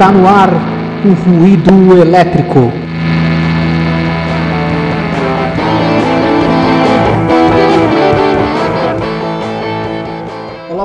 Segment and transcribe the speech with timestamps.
[0.00, 0.50] Está no ar
[1.04, 2.72] o ruído elétrico.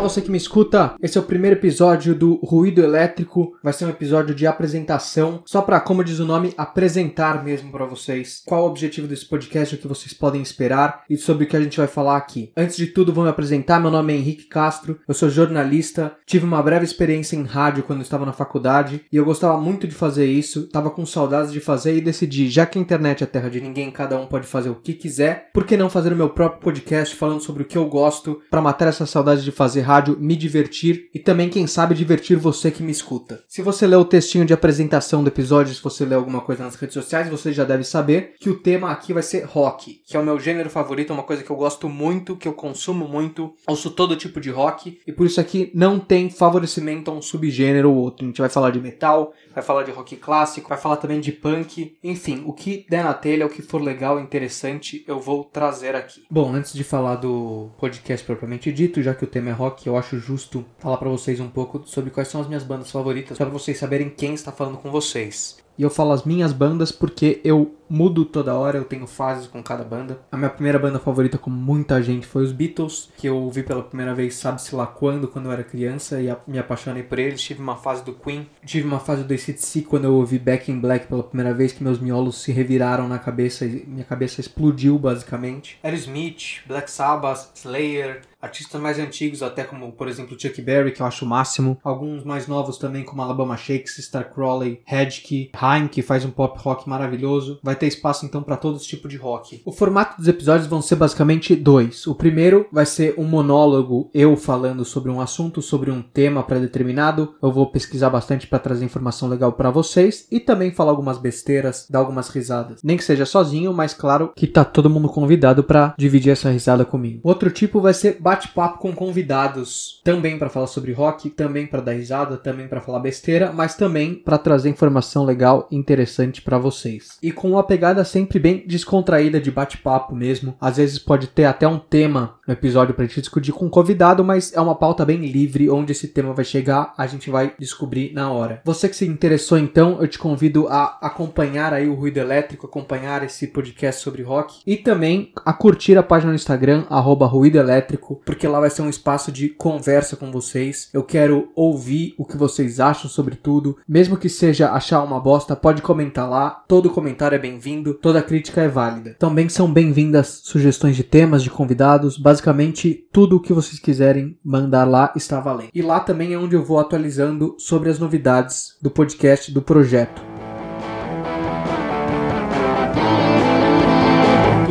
[0.10, 0.94] Você que me escuta.
[1.02, 3.58] Esse é o primeiro episódio do Ruído Elétrico.
[3.64, 7.86] Vai ser um episódio de apresentação, só para, como diz o nome, apresentar mesmo para
[7.86, 11.58] vocês qual o objetivo desse podcast, o que vocês podem esperar e sobre o que
[11.58, 12.52] a gente vai falar aqui.
[12.55, 13.80] Antes de tudo, vou me apresentar.
[13.80, 15.00] Meu nome é Henrique Castro.
[15.08, 16.16] Eu sou jornalista.
[16.23, 19.95] Tive uma breve experiência em rádio quando estava na faculdade e eu gostava muito de
[19.95, 20.67] fazer isso.
[20.67, 23.90] Tava com saudades de fazer e decidi, já que a internet é terra de ninguém,
[23.90, 27.16] cada um pode fazer o que quiser, por que não fazer o meu próprio podcast
[27.16, 30.35] falando sobre o que eu gosto para matar essa saudade de fazer rádio rádio, me
[30.35, 33.41] divertir e também, quem sabe, divertir você que me escuta.
[33.48, 36.76] Se você leu o textinho de apresentação do episódio, se você leu alguma coisa nas
[36.76, 40.20] redes sociais, você já deve saber que o tema aqui vai ser rock, que é
[40.20, 43.89] o meu gênero favorito, uma coisa que eu gosto muito, que eu consumo muito, ouço
[43.89, 47.95] todo tipo de rock e por isso aqui não tem favorecimento a um subgênero ou
[47.95, 48.25] outro.
[48.25, 51.31] A gente vai falar de metal, vai falar de rock clássico, vai falar também de
[51.31, 55.95] punk, enfim, o que der na telha, o que for legal interessante, eu vou trazer
[55.95, 56.23] aqui.
[56.30, 59.97] Bom, antes de falar do podcast propriamente dito, já que o tema é rock, eu
[59.97, 63.50] acho justo falar para vocês um pouco sobre quais são as minhas bandas favoritas, para
[63.50, 65.58] vocês saberem quem está falando com vocês.
[65.77, 69.61] E eu falo as minhas bandas porque eu mudo toda hora, eu tenho fases com
[69.61, 70.19] cada banda.
[70.31, 73.83] A minha primeira banda favorita, com muita gente, foi os Beatles, que eu ouvi pela
[73.83, 77.42] primeira vez, sabe-se lá quando, quando eu era criança, e me apaixonei por eles.
[77.42, 80.80] Tive uma fase do Queen, tive uma fase do ACDC quando eu ouvi Back in
[80.80, 84.97] Black pela primeira vez, que meus miolos se reviraram na cabeça e minha cabeça explodiu,
[84.97, 85.80] basicamente.
[85.83, 91.05] Aerosmith, Black Sabbath, Slayer, artistas mais antigos, até como, por exemplo, Chuck Berry, que eu
[91.05, 91.77] acho o máximo.
[91.83, 96.88] Alguns mais novos também, como Alabama Shakes, Starcrawley, Hedge, Haim, que faz um pop rock
[96.88, 97.59] maravilhoso.
[97.64, 99.62] Vai ter espaço então para todo tipo de rock.
[99.66, 102.08] O formato dos episódios vão ser basicamente dois.
[102.08, 107.36] O primeiro vai ser um monólogo, eu falando sobre um assunto, sobre um tema pré-determinado.
[107.42, 111.88] Eu vou pesquisar bastante para trazer informação legal para vocês e também falar algumas besteiras,
[111.89, 112.82] dar algumas risadas.
[112.83, 116.86] Nem que seja sozinho, mas claro que tá todo mundo convidado para dividir essa risada
[116.86, 117.22] comigo.
[117.23, 121.94] Outro tipo vai ser bate-papo com convidados, também para falar sobre rock, também para dar
[121.94, 127.17] risada, também para falar besteira, mas também para trazer informação legal e interessante para vocês.
[127.22, 130.56] E com uma pegada sempre bem descontraída de bate-papo mesmo.
[130.62, 134.24] Às vezes pode ter até um tema no episódio para gente discutir com um convidado,
[134.24, 138.13] mas é uma pauta bem livre, onde esse tema vai chegar, a gente vai descobrir
[138.13, 138.62] na hora.
[138.63, 143.24] Você que se interessou então, eu te convido a acompanhar aí o Ruído Elétrico, acompanhar
[143.24, 148.22] esse podcast sobre rock e também a curtir a página no Instagram, arroba Ruído Elétrico,
[148.25, 150.89] porque lá vai ser um espaço de conversa com vocês.
[150.94, 153.78] Eu quero ouvir o que vocês acham sobre tudo.
[153.88, 156.63] Mesmo que seja achar uma bosta, pode comentar lá.
[156.68, 159.16] Todo comentário é bem-vindo, toda crítica é válida.
[159.19, 162.18] Também são bem-vindas sugestões de temas, de convidados.
[162.36, 165.69] Basicamente, tudo o que vocês quiserem mandar lá está valendo.
[165.74, 170.22] E lá também é onde eu vou atualizando sobre as novidades do podcast, do projeto.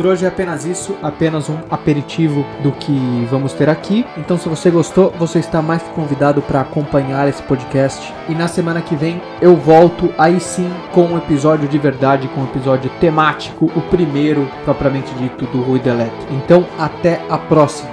[0.05, 4.05] Por hoje é apenas isso, apenas um aperitivo do que vamos ter aqui.
[4.15, 8.13] Então, se você gostou, você está mais que convidado para acompanhar esse podcast.
[8.29, 12.41] E na semana que vem eu volto aí sim com um episódio de verdade, com
[12.41, 16.31] um episódio temático, o primeiro propriamente dito do Ruído Elétrico.
[16.35, 17.89] Então, até a próxima.